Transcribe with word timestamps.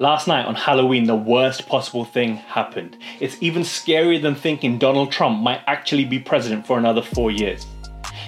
Last 0.00 0.26
night 0.26 0.46
on 0.46 0.56
Halloween, 0.56 1.04
the 1.04 1.14
worst 1.14 1.68
possible 1.68 2.04
thing 2.04 2.34
happened. 2.34 2.96
It's 3.20 3.40
even 3.40 3.62
scarier 3.62 4.20
than 4.20 4.34
thinking 4.34 4.76
Donald 4.76 5.12
Trump 5.12 5.40
might 5.40 5.60
actually 5.68 6.04
be 6.04 6.18
president 6.18 6.66
for 6.66 6.78
another 6.78 7.00
four 7.00 7.30
years. 7.30 7.64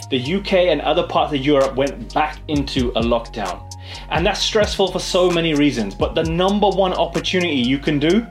The 0.08 0.36
UK 0.36 0.52
and 0.52 0.80
other 0.80 1.04
parts 1.08 1.32
of 1.32 1.44
Europe 1.44 1.74
went 1.74 2.14
back 2.14 2.38
into 2.46 2.90
a 2.90 3.02
lockdown. 3.02 3.68
And 4.10 4.24
that's 4.24 4.40
stressful 4.40 4.92
for 4.92 5.00
so 5.00 5.28
many 5.28 5.54
reasons, 5.54 5.96
but 5.96 6.14
the 6.14 6.22
number 6.22 6.68
one 6.68 6.92
opportunity 6.92 7.56
you 7.56 7.78
can 7.78 7.98
do 7.98 8.24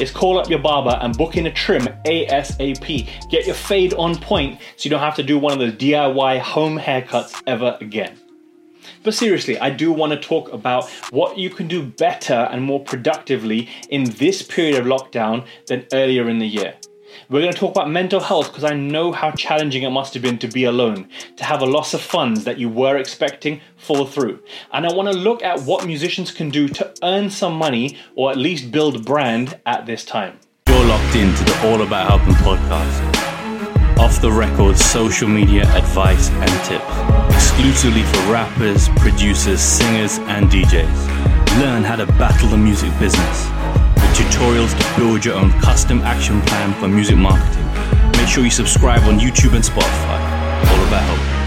is 0.00 0.12
call 0.12 0.38
up 0.38 0.48
your 0.48 0.60
barber 0.60 0.96
and 1.02 1.16
book 1.16 1.36
in 1.36 1.46
a 1.46 1.52
trim 1.52 1.88
ASAP. 2.04 3.08
Get 3.28 3.44
your 3.44 3.56
fade 3.56 3.92
on 3.94 4.14
point 4.14 4.60
so 4.76 4.84
you 4.84 4.90
don't 4.90 5.00
have 5.00 5.16
to 5.16 5.24
do 5.24 5.36
one 5.36 5.52
of 5.52 5.58
those 5.58 5.74
DIY 5.74 6.38
home 6.38 6.78
haircuts 6.78 7.42
ever 7.48 7.76
again. 7.80 8.21
But 9.02 9.14
seriously, 9.14 9.58
I 9.58 9.70
do 9.70 9.92
want 9.92 10.12
to 10.12 10.18
talk 10.18 10.52
about 10.52 10.88
what 11.10 11.38
you 11.38 11.50
can 11.50 11.68
do 11.68 11.82
better 11.82 12.48
and 12.50 12.62
more 12.62 12.80
productively 12.80 13.68
in 13.88 14.04
this 14.04 14.42
period 14.42 14.78
of 14.78 14.86
lockdown 14.86 15.46
than 15.66 15.86
earlier 15.92 16.28
in 16.28 16.38
the 16.38 16.46
year. 16.46 16.74
We're 17.28 17.40
going 17.40 17.52
to 17.52 17.58
talk 17.58 17.70
about 17.72 17.90
mental 17.90 18.20
health 18.20 18.48
because 18.48 18.64
I 18.64 18.74
know 18.74 19.12
how 19.12 19.30
challenging 19.32 19.82
it 19.82 19.90
must 19.90 20.14
have 20.14 20.22
been 20.22 20.38
to 20.38 20.48
be 20.48 20.64
alone, 20.64 21.08
to 21.36 21.44
have 21.44 21.62
a 21.62 21.66
loss 21.66 21.94
of 21.94 22.00
funds 22.00 22.44
that 22.44 22.58
you 22.58 22.68
were 22.68 22.96
expecting 22.96 23.60
fall 23.76 24.06
through. 24.06 24.40
And 24.72 24.86
I 24.86 24.92
want 24.92 25.10
to 25.10 25.16
look 25.16 25.42
at 25.42 25.60
what 25.62 25.86
musicians 25.86 26.30
can 26.30 26.50
do 26.50 26.68
to 26.68 26.92
earn 27.02 27.30
some 27.30 27.54
money 27.54 27.98
or 28.14 28.30
at 28.30 28.38
least 28.38 28.70
build 28.70 29.04
brand 29.04 29.58
at 29.66 29.86
this 29.86 30.04
time. 30.04 30.38
You're 30.68 30.84
locked 30.84 31.16
into 31.16 31.44
the 31.44 31.68
All 31.68 31.82
About 31.82 32.08
Helping 32.08 32.34
podcast. 32.34 33.22
Off 33.98 34.20
the 34.20 34.32
record 34.32 34.76
social 34.76 35.28
media 35.28 35.62
advice 35.76 36.28
and 36.30 36.64
tips, 36.64 36.81
exclusively 37.30 38.02
for 38.02 38.32
rappers, 38.32 38.88
producers, 38.96 39.60
singers, 39.60 40.18
and 40.20 40.50
DJs. 40.50 41.60
Learn 41.60 41.82
how 41.82 41.96
to 41.96 42.06
battle 42.06 42.48
the 42.48 42.56
music 42.56 42.90
business 42.98 43.44
The 43.44 44.08
tutorials 44.14 44.72
to 44.78 45.00
build 45.00 45.24
your 45.24 45.34
own 45.34 45.50
custom 45.60 46.00
action 46.00 46.40
plan 46.42 46.72
for 46.80 46.88
music 46.88 47.16
marketing. 47.16 47.66
Make 48.18 48.28
sure 48.28 48.44
you 48.44 48.50
subscribe 48.50 49.02
on 49.02 49.18
YouTube 49.18 49.54
and 49.54 49.64
Spotify. 49.64 50.18
All 50.70 50.88
about 50.88 51.02
help. 51.02 51.42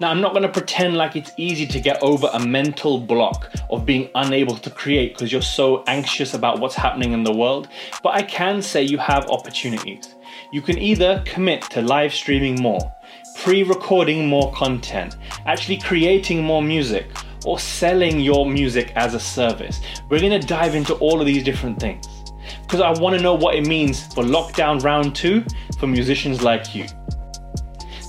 Now, 0.00 0.10
I'm 0.10 0.22
not 0.22 0.32
going 0.32 0.44
to 0.44 0.48
pretend 0.48 0.96
like 0.96 1.14
it's 1.14 1.30
easy 1.36 1.66
to 1.66 1.78
get 1.78 2.02
over 2.02 2.30
a 2.32 2.40
mental 2.40 2.98
block 2.98 3.52
of 3.68 3.84
being 3.84 4.08
unable 4.14 4.56
to 4.56 4.70
create 4.70 5.12
because 5.12 5.30
you're 5.30 5.42
so 5.42 5.84
anxious 5.86 6.32
about 6.32 6.58
what's 6.58 6.74
happening 6.74 7.12
in 7.12 7.22
the 7.22 7.34
world, 7.34 7.68
but 8.02 8.14
I 8.14 8.22
can 8.22 8.62
say 8.62 8.82
you 8.82 8.96
have 8.96 9.28
opportunities. 9.28 10.14
You 10.52 10.62
can 10.62 10.78
either 10.78 11.22
commit 11.26 11.60
to 11.72 11.82
live 11.82 12.14
streaming 12.14 12.62
more, 12.62 12.80
pre 13.36 13.62
recording 13.62 14.26
more 14.26 14.52
content, 14.52 15.16
actually 15.46 15.78
creating 15.78 16.42
more 16.42 16.62
music, 16.62 17.06
or 17.44 17.58
selling 17.58 18.20
your 18.20 18.46
music 18.46 18.92
as 18.96 19.14
a 19.14 19.20
service. 19.20 19.80
We're 20.08 20.20
gonna 20.20 20.38
dive 20.38 20.74
into 20.74 20.94
all 20.94 21.20
of 21.20 21.26
these 21.26 21.42
different 21.42 21.80
things 21.80 22.06
because 22.62 22.80
I 22.80 22.90
wanna 23.00 23.18
know 23.18 23.34
what 23.34 23.54
it 23.54 23.66
means 23.66 24.06
for 24.14 24.22
lockdown 24.22 24.82
round 24.82 25.14
two 25.14 25.44
for 25.78 25.86
musicians 25.86 26.42
like 26.42 26.74
you. 26.74 26.86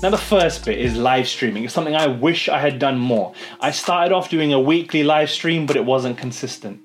Now, 0.01 0.09
the 0.09 0.17
first 0.17 0.65
bit 0.65 0.79
is 0.79 0.97
live 0.97 1.27
streaming. 1.27 1.63
It's 1.63 1.73
something 1.73 1.95
I 1.95 2.07
wish 2.07 2.49
I 2.49 2.59
had 2.59 2.79
done 2.79 2.97
more. 2.97 3.33
I 3.59 3.69
started 3.69 4.11
off 4.11 4.31
doing 4.31 4.51
a 4.51 4.59
weekly 4.59 5.03
live 5.03 5.29
stream, 5.29 5.67
but 5.67 5.75
it 5.75 5.85
wasn't 5.85 6.17
consistent. 6.17 6.81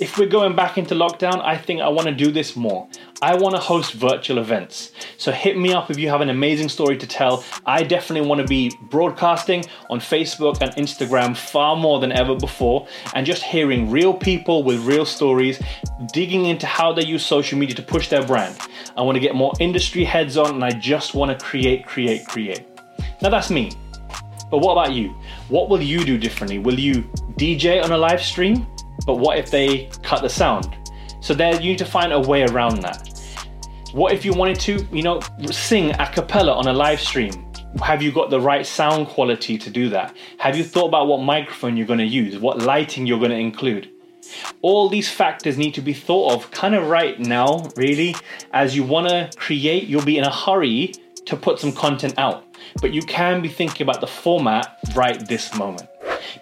If 0.00 0.16
we're 0.16 0.26
going 0.26 0.56
back 0.56 0.78
into 0.78 0.94
lockdown, 0.94 1.44
I 1.44 1.56
think 1.56 1.80
I 1.80 1.88
want 1.88 2.08
to 2.08 2.14
do 2.14 2.30
this 2.30 2.56
more. 2.56 2.88
I 3.20 3.34
want 3.34 3.54
to 3.54 3.60
host 3.60 3.92
virtual 3.92 4.38
events. 4.38 4.92
So 5.18 5.30
hit 5.30 5.58
me 5.58 5.72
up 5.72 5.90
if 5.90 5.98
you 5.98 6.08
have 6.08 6.22
an 6.22 6.30
amazing 6.30 6.70
story 6.70 6.96
to 6.96 7.06
tell. 7.06 7.44
I 7.66 7.82
definitely 7.82 8.26
want 8.26 8.40
to 8.40 8.46
be 8.46 8.72
broadcasting 8.90 9.64
on 9.90 10.00
Facebook 10.00 10.62
and 10.62 10.72
Instagram 10.76 11.36
far 11.36 11.76
more 11.76 12.00
than 12.00 12.10
ever 12.10 12.34
before 12.34 12.86
and 13.14 13.26
just 13.26 13.42
hearing 13.42 13.90
real 13.90 14.14
people 14.14 14.62
with 14.62 14.80
real 14.86 15.04
stories, 15.04 15.60
digging 16.12 16.46
into 16.46 16.66
how 16.66 16.92
they 16.92 17.04
use 17.04 17.24
social 17.24 17.58
media 17.58 17.76
to 17.76 17.82
push 17.82 18.08
their 18.08 18.24
brand. 18.24 18.56
I 18.96 19.02
want 19.02 19.16
to 19.16 19.20
get 19.20 19.34
more 19.34 19.52
industry 19.60 20.04
heads 20.04 20.36
on 20.36 20.54
and 20.54 20.64
I 20.64 20.70
just 20.70 21.14
want 21.14 21.38
to 21.38 21.44
create, 21.44 21.84
create, 21.86 22.26
create. 22.26 22.66
Now 23.20 23.28
that's 23.28 23.50
me. 23.50 23.72
But 24.50 24.58
what 24.58 24.72
about 24.72 24.92
you? 24.92 25.14
What 25.48 25.68
will 25.68 25.82
you 25.82 26.04
do 26.04 26.18
differently? 26.18 26.58
Will 26.58 26.78
you 26.78 27.02
DJ 27.36 27.82
on 27.82 27.92
a 27.92 27.98
live 27.98 28.22
stream? 28.22 28.66
But 29.06 29.16
what 29.16 29.38
if 29.38 29.50
they 29.50 29.90
cut 30.02 30.22
the 30.22 30.28
sound? 30.28 30.76
So 31.20 31.34
there 31.34 31.54
you 31.54 31.70
need 31.70 31.78
to 31.78 31.84
find 31.84 32.12
a 32.12 32.20
way 32.20 32.44
around 32.44 32.82
that. 32.82 33.08
What 33.92 34.12
if 34.12 34.24
you 34.24 34.32
wanted 34.32 34.58
to, 34.60 34.86
you 34.90 35.02
know, 35.02 35.20
sing 35.50 35.90
a 35.90 36.10
cappella 36.10 36.52
on 36.52 36.66
a 36.66 36.72
live 36.72 37.00
stream? 37.00 37.46
Have 37.82 38.02
you 38.02 38.12
got 38.12 38.30
the 38.30 38.40
right 38.40 38.66
sound 38.66 39.08
quality 39.08 39.56
to 39.58 39.70
do 39.70 39.88
that? 39.90 40.16
Have 40.38 40.56
you 40.56 40.64
thought 40.64 40.88
about 40.88 41.06
what 41.06 41.22
microphone 41.22 41.76
you're 41.76 41.86
going 41.86 41.98
to 41.98 42.06
use, 42.06 42.38
what 42.38 42.58
lighting 42.58 43.06
you're 43.06 43.18
going 43.18 43.30
to 43.30 43.36
include? 43.36 43.90
All 44.62 44.88
these 44.88 45.10
factors 45.10 45.58
need 45.58 45.74
to 45.74 45.80
be 45.80 45.92
thought 45.92 46.32
of 46.32 46.50
kind 46.50 46.74
of 46.74 46.88
right 46.88 47.18
now, 47.18 47.68
really. 47.76 48.14
As 48.52 48.76
you 48.76 48.82
want 48.82 49.08
to 49.08 49.30
create, 49.36 49.88
you'll 49.88 50.04
be 50.04 50.18
in 50.18 50.24
a 50.24 50.32
hurry 50.32 50.92
to 51.26 51.36
put 51.36 51.58
some 51.58 51.72
content 51.72 52.14
out, 52.18 52.44
but 52.80 52.92
you 52.92 53.02
can 53.02 53.42
be 53.42 53.48
thinking 53.48 53.84
about 53.84 54.00
the 54.00 54.06
format 54.06 54.78
right 54.94 55.26
this 55.28 55.54
moment. 55.54 55.88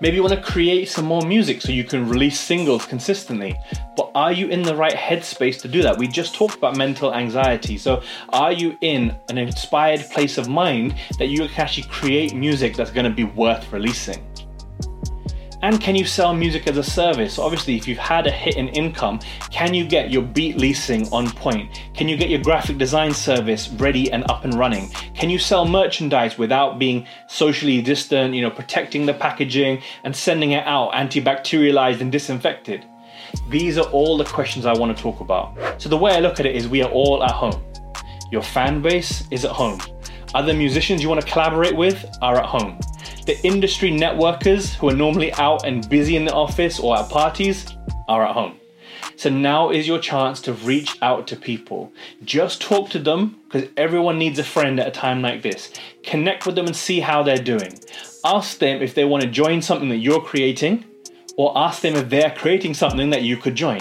Maybe 0.01 0.17
you 0.17 0.23
want 0.23 0.35
to 0.35 0.43
create 0.43 0.89
some 0.89 1.05
more 1.05 1.23
music 1.23 1.61
so 1.61 1.73
you 1.73 1.85
can 1.85 2.09
release 2.09 2.39
singles 2.39 2.87
consistently. 2.87 3.59
But 3.97 4.11
are 4.15 4.33
you 4.33 4.49
in 4.49 4.63
the 4.63 4.75
right 4.75 4.95
headspace 4.95 5.61
to 5.63 5.69
do 5.69 5.83
that? 5.83 5.99
We 5.99 6.09
just 6.09 6.35
talked 6.35 6.57
about 6.57 6.77
mental 6.77 7.15
anxiety. 7.15 7.79
So 7.79 8.03
are 8.31 8.53
you 8.53 8.77
in 8.81 9.17
an 9.29 9.39
inspired 9.39 10.01
place 10.11 10.39
of 10.39 10.49
mind 10.49 10.95
that 11.19 11.27
you 11.27 11.47
can 11.49 11.61
actually 11.61 11.89
create 11.89 12.35
music 12.35 12.77
that's 12.77 12.91
going 12.91 13.05
to 13.05 13.15
be 13.15 13.25
worth 13.25 13.73
releasing? 13.73 14.30
And 15.63 15.79
can 15.81 15.95
you 15.95 16.07
sell 16.07 16.33
music 16.33 16.67
as 16.67 16.79
a 16.79 16.83
service? 16.83 17.39
Obviously, 17.39 17.77
if 17.77 17.87
you've 17.87 17.99
had 17.99 18.27
a 18.27 18.31
hit 18.31 18.57
in 18.57 18.69
income, 18.69 19.21
can 19.51 19.75
you 19.75 19.87
get 19.87 20.11
your 20.11 20.23
beat 20.23 20.57
leasing 20.57 21.07
on 21.13 21.31
point? 21.31 21.83
Can 21.95 22.09
you 22.09 22.17
get 22.17 22.31
your 22.31 22.41
graphic 22.41 22.79
design 22.79 23.13
service 23.13 23.69
ready 23.69 24.11
and 24.11 24.29
up 24.31 24.45
and 24.45 24.55
running? 24.55 24.89
Can 25.15 25.29
you 25.29 25.39
sell 25.39 25.67
merchandise 25.67 26.39
without 26.39 26.79
being 26.79 27.07
socially 27.27 27.83
distant, 27.83 28.35
you 28.35 28.41
know, 28.41 28.51
protecting 28.51 29.05
the 29.05 29.13
packaging 29.15 29.83
and 30.05 30.17
sending 30.17 30.53
it 30.53 30.67
out 30.67 30.93
antibacterialized 30.93 32.01
and 32.01 32.11
disinfected? 32.11 32.87
These 33.51 33.77
are 33.77 33.87
all 33.91 34.17
the 34.17 34.25
questions 34.25 34.65
I 34.65 34.73
want 34.73 34.97
to 34.97 35.03
talk 35.03 35.21
about. 35.21 35.81
So 35.81 35.89
the 35.91 35.99
way 35.99 36.13
I 36.13 36.21
look 36.21 36.41
at 36.41 36.47
it 36.47 36.57
is 36.57 36.69
we 36.69 36.83
are 36.83 36.91
all 36.91 37.23
at 37.23 37.33
home. 37.33 37.63
Your 38.33 38.43
fan 38.43 38.81
base 38.81 39.25
is 39.31 39.45
at 39.45 39.51
home. 39.51 39.79
Other 40.35 40.55
musicians 40.55 41.03
you 41.03 41.09
want 41.09 41.21
to 41.21 41.31
collaborate 41.31 41.77
with 41.77 42.07
are 42.23 42.39
at 42.39 42.47
home. 42.47 42.79
The 43.27 43.39
industry 43.45 43.91
networkers 43.91 44.75
who 44.75 44.89
are 44.89 44.95
normally 44.95 45.33
out 45.35 45.67
and 45.67 45.89
busy 45.89 46.17
in 46.17 46.25
the 46.25 46.33
office 46.33 46.79
or 46.81 46.99
at 46.99 47.09
parties 47.09 47.67
are 48.09 48.27
at 48.27 48.35
home. 48.35 48.57
So 49.17 49.29
now 49.29 49.71
is 49.71 49.87
your 49.87 49.99
chance 49.99 50.41
to 50.43 50.55
reach 50.55 50.97
out 51.03 51.27
to 51.29 51.37
people. 51.37 51.93
Just 52.25 52.63
talk 52.63 52.89
to 52.91 52.99
them 52.99 53.37
because 53.45 53.69
everyone 53.77 54.19
needs 54.19 54.39
a 54.39 54.45
friend 54.45 54.81
at 54.81 54.89
a 54.89 54.91
time 54.91 55.21
like 55.21 55.43
this. 55.43 55.73
Connect 56.03 56.47
with 56.47 56.55
them 56.55 56.67
and 56.67 56.75
see 56.75 57.01
how 57.01 57.23
they're 57.23 57.37
doing. 57.37 57.79
Ask 58.25 58.59
them 58.59 58.81
if 58.83 58.95
they 58.95 59.05
want 59.05 59.23
to 59.23 59.29
join 59.29 59.61
something 59.61 59.91
that 59.91 59.99
you're 59.99 60.23
creating 60.23 60.85
or 61.37 61.57
ask 61.57 61.83
them 61.83 61.97
if 61.97 62.09
they're 62.09 62.31
creating 62.31 62.75
something 62.75 63.11
that 63.11 63.23
you 63.23 63.37
could 63.37 63.55
join. 63.55 63.81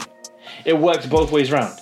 It 0.66 0.78
works 0.78 1.06
both 1.06 1.31
ways 1.31 1.52
around. 1.52 1.78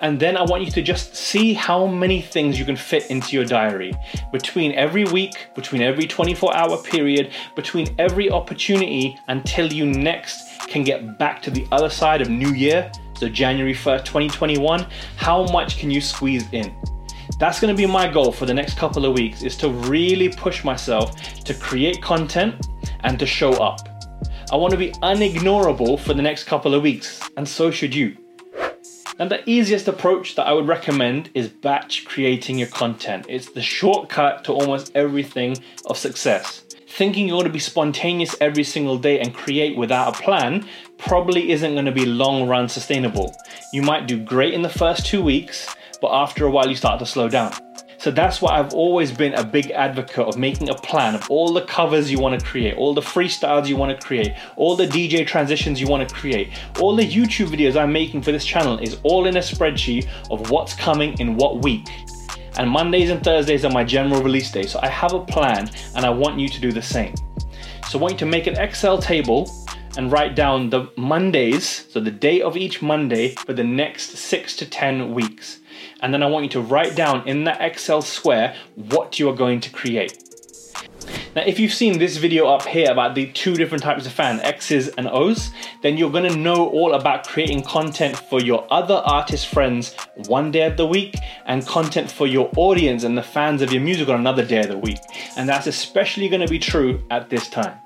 And 0.00 0.20
then 0.20 0.36
I 0.36 0.42
want 0.42 0.64
you 0.64 0.70
to 0.70 0.82
just 0.82 1.16
see 1.16 1.54
how 1.54 1.86
many 1.86 2.22
things 2.22 2.56
you 2.56 2.64
can 2.64 2.76
fit 2.76 3.10
into 3.10 3.34
your 3.34 3.44
diary 3.44 3.92
between 4.30 4.72
every 4.72 5.04
week, 5.04 5.48
between 5.56 5.82
every 5.82 6.06
24 6.06 6.56
hour 6.56 6.78
period, 6.78 7.32
between 7.56 7.94
every 7.98 8.30
opportunity 8.30 9.18
until 9.26 9.72
you 9.72 9.86
next 9.86 10.60
can 10.68 10.84
get 10.84 11.18
back 11.18 11.42
to 11.42 11.50
the 11.50 11.66
other 11.72 11.90
side 11.90 12.20
of 12.20 12.30
New 12.30 12.52
Year, 12.52 12.92
so 13.14 13.28
January 13.28 13.74
1st, 13.74 14.04
2021. 14.04 14.86
How 15.16 15.44
much 15.46 15.78
can 15.78 15.90
you 15.90 16.00
squeeze 16.00 16.44
in? 16.52 16.72
That's 17.40 17.58
to 17.60 17.74
be 17.74 17.86
my 17.86 18.08
goal 18.08 18.30
for 18.30 18.46
the 18.46 18.54
next 18.54 18.78
couple 18.78 19.04
of 19.04 19.14
weeks 19.14 19.42
is 19.42 19.56
to 19.58 19.68
really 19.68 20.28
push 20.28 20.62
myself 20.62 21.16
to 21.44 21.54
create 21.54 22.00
content 22.02 22.68
and 23.00 23.18
to 23.18 23.26
show 23.26 23.52
up. 23.54 23.80
I 24.52 24.56
want 24.56 24.70
to 24.72 24.78
be 24.78 24.90
unignorable 25.02 25.98
for 25.98 26.14
the 26.14 26.22
next 26.22 26.44
couple 26.44 26.74
of 26.74 26.82
weeks, 26.82 27.20
and 27.36 27.46
so 27.46 27.70
should 27.70 27.94
you. 27.94 28.16
And 29.20 29.32
the 29.32 29.48
easiest 29.50 29.88
approach 29.88 30.36
that 30.36 30.46
I 30.46 30.52
would 30.52 30.68
recommend 30.68 31.30
is 31.34 31.48
batch 31.48 32.04
creating 32.04 32.58
your 32.58 32.68
content. 32.68 33.26
It's 33.28 33.50
the 33.50 33.60
shortcut 33.60 34.44
to 34.44 34.52
almost 34.52 34.92
everything 34.94 35.56
of 35.86 35.98
success. 35.98 36.62
Thinking 36.86 37.26
you're 37.26 37.34
going 37.34 37.46
to 37.46 37.52
be 37.52 37.58
spontaneous 37.58 38.36
every 38.40 38.62
single 38.62 38.96
day 38.96 39.18
and 39.18 39.34
create 39.34 39.76
without 39.76 40.14
a 40.14 40.22
plan 40.22 40.68
probably 40.98 41.50
isn't 41.50 41.72
going 41.72 41.84
to 41.84 41.92
be 41.92 42.06
long 42.06 42.48
run 42.48 42.68
sustainable. 42.68 43.34
You 43.72 43.82
might 43.82 44.06
do 44.06 44.18
great 44.22 44.54
in 44.54 44.62
the 44.62 44.68
first 44.68 45.04
two 45.04 45.22
weeks, 45.22 45.74
but 46.00 46.12
after 46.12 46.46
a 46.46 46.50
while 46.50 46.68
you 46.68 46.76
start 46.76 47.00
to 47.00 47.06
slow 47.06 47.28
down. 47.28 47.52
So 47.98 48.12
that's 48.12 48.40
why 48.40 48.56
I've 48.56 48.72
always 48.74 49.10
been 49.10 49.34
a 49.34 49.42
big 49.42 49.72
advocate 49.72 50.24
of 50.28 50.38
making 50.38 50.68
a 50.68 50.74
plan 50.74 51.16
of 51.16 51.28
all 51.28 51.52
the 51.52 51.62
covers 51.62 52.12
you 52.12 52.20
want 52.20 52.38
to 52.38 52.46
create, 52.46 52.76
all 52.76 52.94
the 52.94 53.00
freestyles 53.00 53.66
you 53.66 53.76
want 53.76 53.98
to 53.98 54.06
create, 54.06 54.34
all 54.54 54.76
the 54.76 54.86
DJ 54.86 55.26
transitions 55.26 55.80
you 55.80 55.88
want 55.88 56.08
to 56.08 56.14
create, 56.14 56.50
all 56.78 56.94
the 56.94 57.02
YouTube 57.02 57.48
videos 57.48 57.76
I'm 57.76 57.92
making 57.92 58.22
for 58.22 58.30
this 58.30 58.44
channel 58.44 58.78
is 58.78 59.00
all 59.02 59.26
in 59.26 59.36
a 59.36 59.40
spreadsheet 59.40 60.06
of 60.30 60.48
what's 60.48 60.74
coming 60.74 61.18
in 61.18 61.36
what 61.36 61.64
week. 61.64 61.88
And 62.56 62.70
Mondays 62.70 63.10
and 63.10 63.22
Thursdays 63.22 63.64
are 63.64 63.72
my 63.72 63.82
general 63.82 64.22
release 64.22 64.52
days. 64.52 64.70
So 64.70 64.78
I 64.80 64.88
have 64.88 65.12
a 65.12 65.24
plan 65.24 65.68
and 65.96 66.06
I 66.06 66.10
want 66.10 66.38
you 66.38 66.48
to 66.48 66.60
do 66.60 66.70
the 66.70 66.82
same. 66.82 67.16
So 67.88 67.98
I 67.98 68.02
want 68.02 68.12
you 68.12 68.18
to 68.18 68.26
make 68.26 68.46
an 68.46 68.56
Excel 68.58 68.98
table 68.98 69.50
and 69.96 70.12
write 70.12 70.36
down 70.36 70.70
the 70.70 70.88
Mondays, 70.96 71.86
so 71.90 71.98
the 71.98 72.12
day 72.12 72.42
of 72.42 72.56
each 72.56 72.80
Monday 72.80 73.30
for 73.34 73.52
the 73.52 73.64
next 73.64 74.10
six 74.10 74.54
to 74.56 74.66
10 74.66 75.12
weeks. 75.12 75.58
And 76.00 76.14
then 76.14 76.22
I 76.22 76.26
want 76.26 76.44
you 76.44 76.50
to 76.50 76.60
write 76.60 76.94
down 76.94 77.26
in 77.26 77.44
that 77.44 77.60
Excel 77.60 78.02
square 78.02 78.54
what 78.74 79.18
you 79.18 79.28
are 79.28 79.34
going 79.34 79.60
to 79.60 79.70
create. 79.70 80.24
Now, 81.34 81.42
if 81.44 81.58
you've 81.58 81.72
seen 81.72 81.98
this 81.98 82.16
video 82.16 82.48
up 82.48 82.66
here 82.66 82.90
about 82.90 83.14
the 83.14 83.30
two 83.32 83.54
different 83.54 83.82
types 83.82 84.06
of 84.06 84.12
fan, 84.12 84.40
X's 84.40 84.88
and 84.88 85.08
O's, 85.08 85.50
then 85.82 85.96
you're 85.96 86.10
gonna 86.10 86.34
know 86.34 86.68
all 86.70 86.94
about 86.94 87.26
creating 87.26 87.62
content 87.62 88.16
for 88.16 88.40
your 88.40 88.66
other 88.70 89.02
artist 89.04 89.46
friends 89.46 89.94
one 90.26 90.50
day 90.50 90.62
of 90.62 90.76
the 90.76 90.86
week 90.86 91.14
and 91.46 91.66
content 91.66 92.10
for 92.10 92.26
your 92.26 92.50
audience 92.56 93.04
and 93.04 93.16
the 93.16 93.22
fans 93.22 93.62
of 93.62 93.72
your 93.72 93.82
music 93.82 94.08
on 94.08 94.18
another 94.18 94.44
day 94.44 94.60
of 94.60 94.68
the 94.68 94.78
week. 94.78 94.98
And 95.36 95.48
that's 95.48 95.66
especially 95.66 96.28
gonna 96.28 96.48
be 96.48 96.58
true 96.58 97.02
at 97.10 97.30
this 97.30 97.48
time. 97.48 97.78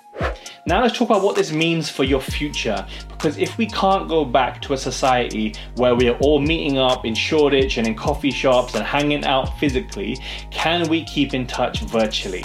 Now 0.64 0.80
let's 0.82 0.96
talk 0.96 1.10
about 1.10 1.22
what 1.22 1.34
this 1.34 1.50
means 1.50 1.90
for 1.90 2.04
your 2.04 2.20
future. 2.20 2.86
Because 3.08 3.36
if 3.36 3.58
we 3.58 3.66
can't 3.66 4.08
go 4.08 4.24
back 4.24 4.62
to 4.62 4.74
a 4.74 4.78
society 4.78 5.54
where 5.74 5.96
we 5.96 6.08
are 6.08 6.16
all 6.18 6.38
meeting 6.38 6.78
up 6.78 7.04
in 7.04 7.16
Shoreditch 7.16 7.78
and 7.78 7.86
in 7.86 7.96
coffee 7.96 8.30
shops 8.30 8.76
and 8.76 8.84
hanging 8.84 9.24
out 9.24 9.58
physically, 9.58 10.18
can 10.52 10.88
we 10.88 11.04
keep 11.04 11.34
in 11.34 11.48
touch 11.48 11.80
virtually? 11.80 12.44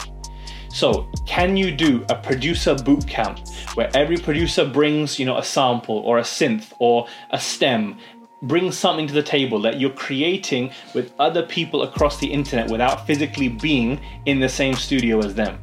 So, 0.70 1.12
can 1.28 1.56
you 1.56 1.72
do 1.72 2.06
a 2.10 2.16
producer 2.16 2.74
boot 2.74 3.08
camp 3.08 3.40
where 3.76 3.90
every 3.96 4.18
producer 4.18 4.66
brings, 4.66 5.20
you 5.20 5.26
know, 5.26 5.38
a 5.38 5.44
sample 5.44 6.00
or 6.00 6.18
a 6.18 6.24
synth 6.24 6.74
or 6.80 7.08
a 7.30 7.40
stem, 7.40 8.00
brings 8.42 8.78
something 8.78 9.08
to 9.08 9.14
the 9.14 9.24
table 9.24 9.62
that 9.62 9.80
you're 9.80 9.92
creating 9.92 10.72
with 10.96 11.14
other 11.20 11.44
people 11.44 11.84
across 11.84 12.20
the 12.20 12.32
internet 12.32 12.70
without 12.70 13.06
physically 13.06 13.48
being 13.48 14.00
in 14.26 14.40
the 14.40 14.50
same 14.50 14.74
studio 14.74 15.20
as 15.20 15.36
them? 15.36 15.60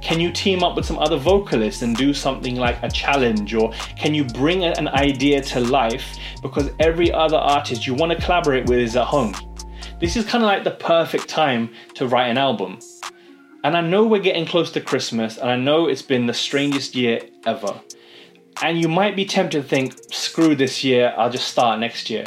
Can 0.00 0.18
you 0.18 0.32
team 0.32 0.62
up 0.62 0.76
with 0.76 0.86
some 0.86 0.98
other 0.98 1.16
vocalists 1.16 1.82
and 1.82 1.96
do 1.96 2.14
something 2.14 2.56
like 2.56 2.82
a 2.82 2.90
challenge? 2.90 3.54
Or 3.54 3.72
can 3.96 4.14
you 4.14 4.24
bring 4.24 4.64
an 4.64 4.88
idea 4.88 5.40
to 5.42 5.60
life 5.60 6.16
because 6.42 6.70
every 6.78 7.12
other 7.12 7.36
artist 7.36 7.86
you 7.86 7.94
want 7.94 8.12
to 8.12 8.24
collaborate 8.24 8.66
with 8.68 8.78
is 8.78 8.96
at 8.96 9.06
home? 9.06 9.34
This 10.00 10.16
is 10.16 10.24
kind 10.24 10.42
of 10.42 10.48
like 10.48 10.64
the 10.64 10.70
perfect 10.70 11.28
time 11.28 11.70
to 11.94 12.08
write 12.08 12.28
an 12.28 12.38
album. 12.38 12.78
And 13.62 13.76
I 13.76 13.82
know 13.82 14.06
we're 14.06 14.22
getting 14.22 14.46
close 14.46 14.72
to 14.72 14.80
Christmas, 14.80 15.36
and 15.36 15.50
I 15.50 15.56
know 15.56 15.86
it's 15.86 16.00
been 16.00 16.24
the 16.24 16.32
strangest 16.32 16.94
year 16.94 17.20
ever. 17.44 17.78
And 18.62 18.80
you 18.80 18.88
might 18.88 19.14
be 19.16 19.26
tempted 19.26 19.62
to 19.62 19.68
think, 19.68 19.94
screw 20.10 20.54
this 20.54 20.82
year, 20.82 21.14
I'll 21.18 21.30
just 21.30 21.48
start 21.48 21.78
next 21.78 22.08
year. 22.08 22.24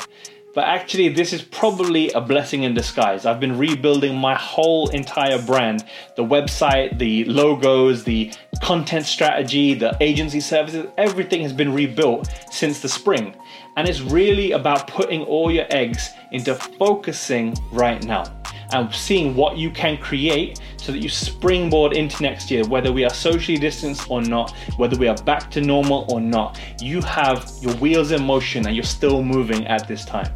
But 0.54 0.66
actually, 0.66 1.10
this 1.10 1.34
is 1.34 1.42
probably 1.42 2.12
a 2.12 2.22
blessing 2.22 2.62
in 2.62 2.76
disguise. 2.76 3.26
I've 3.26 3.40
been 3.40 3.58
rebuilding 3.58 4.16
my 4.16 4.36
whole 4.36 4.90
entire 4.90 5.42
brand 5.42 5.84
the 6.16 6.24
website, 6.24 7.00
the 7.00 7.26
logos, 7.26 8.04
the 8.04 8.32
content 8.62 9.06
strategy, 9.06 9.74
the 9.74 9.98
agency 10.00 10.40
services, 10.40 10.86
everything 10.98 11.42
has 11.42 11.54
been 11.54 11.74
rebuilt 11.74 12.30
since 12.52 12.82
the 12.82 12.90
spring. 12.90 13.36
And 13.78 13.90
it's 13.90 14.02
really 14.02 14.52
about 14.52 14.88
putting 14.88 15.24
all 15.24 15.52
your 15.52 15.66
eggs 15.72 16.10
into 16.32 16.54
focusing 16.54 17.56
right 17.72 18.04
now 18.04 18.26
and 18.74 18.94
seeing 18.94 19.36
what 19.36 19.58
you 19.58 19.70
can 19.70 19.98
create 19.98 20.60
so 20.78 20.92
that 20.92 21.00
you 21.00 21.10
springboard 21.10 21.94
into 21.94 22.22
next 22.22 22.52
year, 22.52 22.68
whether 22.68 22.92
we 22.92 23.06
are 23.06 23.14
socially 23.14 23.58
distanced 23.58 24.10
or 24.10 24.22
not, 24.22 24.52
whether 24.78 24.98
we 24.98 25.08
are 25.08 25.18
back 25.24 25.50
to 25.52 25.62
normal 25.62 26.06
or 26.12 26.20
not. 26.20 26.60
You 26.82 27.02
have 27.02 27.50
your 27.62 27.74
wheels 27.76 28.12
in 28.12 28.24
motion 28.24 28.66
and 28.66 28.76
you're 28.76 28.84
still 28.84 29.24
moving 29.24 29.66
at 29.68 29.88
this 29.88 30.06
time. 30.06 30.34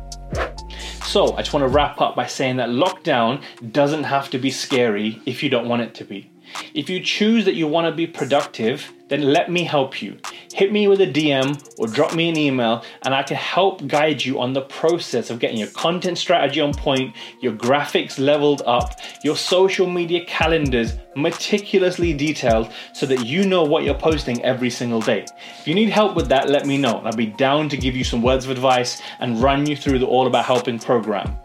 So, 1.04 1.34
I 1.34 1.38
just 1.38 1.54
want 1.54 1.64
to 1.64 1.70
wrap 1.70 2.02
up 2.02 2.16
by 2.16 2.28
saying 2.28 2.58
that 2.58 2.70
lockdown 2.70 3.42
doesn't 3.72 4.04
have 4.04 4.30
to 4.32 4.38
be 4.38 4.52
scary 4.52 5.22
if 5.26 5.42
you 5.42 5.50
don't 5.50 5.68
want 5.68 5.82
it 5.82 5.94
to 5.96 6.04
be. 6.04 6.30
If 6.74 6.90
you 6.90 7.00
choose 7.00 7.46
that 7.46 7.56
you 7.56 7.68
want 7.68 7.88
to 7.88 7.92
be 7.92 8.08
productive, 8.08 8.92
then 9.10 9.22
let 9.22 9.50
me 9.50 9.64
help 9.64 10.02
you. 10.02 10.18
Hit 10.54 10.72
me 10.72 10.88
with 10.88 11.02
a 11.02 11.08
DM 11.08 11.80
or 11.80 11.88
drop 11.88 12.14
me 12.14 12.30
an 12.30 12.38
email, 12.38 12.84
and 13.04 13.14
I 13.14 13.24
can 13.24 13.38
help 13.38 13.88
guide 13.88 14.24
you 14.24 14.40
on 14.40 14.54
the 14.54 14.62
process 14.62 15.30
of 15.30 15.40
getting 15.40 15.58
your 15.58 15.70
content 15.70 16.18
strategy 16.18 16.60
on 16.60 16.74
point, 16.74 17.16
your 17.42 17.54
graphics 17.54 18.20
leveled 18.20 18.62
up, 18.66 19.00
your 19.24 19.36
social 19.36 19.88
media 19.88 20.26
calendars 20.26 20.94
meticulously 21.16 22.14
detailed 22.14 22.72
so 22.94 23.06
that 23.06 23.26
you 23.26 23.46
know 23.46 23.64
what 23.64 23.84
you're 23.84 23.94
posting 23.94 24.44
every 24.44 24.70
single 24.70 25.02
day. 25.02 25.26
If 25.60 25.68
you 25.68 25.74
need 25.74 25.90
help 25.90 26.16
with 26.16 26.28
that, 26.30 26.50
let 26.50 26.66
me 26.66 26.78
know. 26.78 27.02
I'll 27.06 27.14
be 27.14 27.28
down 27.28 27.70
to 27.70 27.78
give 27.78 27.96
you 27.96 28.04
some 28.04 28.22
words 28.22 28.46
of 28.46 28.52
advice 28.52 29.02
and 29.20 29.42
run 29.42 29.66
you 29.66 29.76
through 29.76 30.00
the 30.00 30.08
All 30.08 30.28
About 30.28 30.46
Helping 30.46 30.80
program. 30.80 31.38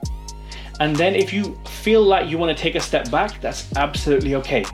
And 0.81 0.97
then 0.97 1.15
if 1.15 1.33
you 1.33 1.57
feel 1.67 2.03
like 2.03 2.29
you 2.29 2.39
want 2.39 2.57
to 2.57 2.61
take 2.61 2.75
a 2.75 2.81
step 2.81 3.11
back, 3.11 3.41
that's 3.41 3.73
absolutely 3.77 4.35
okay. 4.37 4.65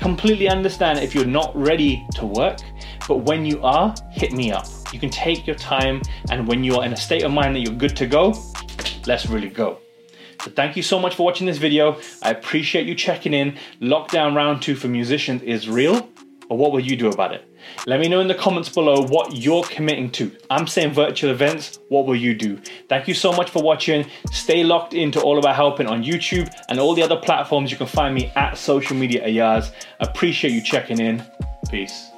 Completely 0.00 0.48
understand 0.48 0.98
if 0.98 1.14
you're 1.14 1.24
not 1.24 1.54
ready 1.54 2.06
to 2.14 2.26
work, 2.26 2.58
but 3.06 3.18
when 3.18 3.44
you 3.44 3.62
are, 3.62 3.94
hit 4.10 4.32
me 4.32 4.50
up. 4.52 4.66
You 4.92 4.98
can 4.98 5.10
take 5.10 5.46
your 5.46 5.56
time, 5.56 6.02
and 6.30 6.46
when 6.48 6.64
you 6.64 6.76
are 6.76 6.84
in 6.84 6.92
a 6.92 6.96
state 6.96 7.22
of 7.22 7.32
mind 7.32 7.54
that 7.56 7.60
you're 7.60 7.74
good 7.74 7.96
to 7.96 8.06
go, 8.06 8.34
let's 9.06 9.26
really 9.26 9.48
go. 9.48 9.78
So 10.42 10.50
thank 10.50 10.76
you 10.76 10.82
so 10.82 10.98
much 10.98 11.14
for 11.16 11.26
watching 11.26 11.46
this 11.46 11.58
video. 11.58 12.00
I 12.22 12.30
appreciate 12.30 12.86
you 12.86 12.94
checking 12.94 13.34
in. 13.34 13.58
Lockdown 13.80 14.34
round 14.34 14.62
two 14.62 14.74
for 14.74 14.88
musicians 14.88 15.42
is 15.42 15.68
real, 15.68 16.08
but 16.48 16.54
what 16.54 16.72
will 16.72 16.80
you 16.80 16.96
do 16.96 17.08
about 17.08 17.34
it? 17.34 17.49
Let 17.86 18.00
me 18.00 18.08
know 18.08 18.20
in 18.20 18.28
the 18.28 18.34
comments 18.34 18.68
below 18.68 19.02
what 19.02 19.36
you're 19.36 19.64
committing 19.64 20.10
to. 20.12 20.30
I'm 20.50 20.66
saying 20.66 20.92
virtual 20.92 21.30
events, 21.30 21.78
what 21.88 22.06
will 22.06 22.16
you 22.16 22.34
do? 22.34 22.58
Thank 22.88 23.08
you 23.08 23.14
so 23.14 23.32
much 23.32 23.50
for 23.50 23.62
watching. 23.62 24.06
Stay 24.32 24.64
locked 24.64 24.94
into 24.94 25.20
All 25.20 25.38
About 25.38 25.56
Helping 25.56 25.86
on 25.86 26.02
YouTube 26.02 26.52
and 26.68 26.78
all 26.78 26.94
the 26.94 27.02
other 27.02 27.16
platforms. 27.16 27.70
You 27.70 27.76
can 27.76 27.86
find 27.86 28.14
me 28.14 28.32
at 28.36 28.56
Social 28.56 28.96
Media 28.96 29.24
Ayaz. 29.24 29.72
Appreciate 30.00 30.52
you 30.52 30.62
checking 30.62 31.00
in. 31.00 31.24
Peace. 31.70 32.10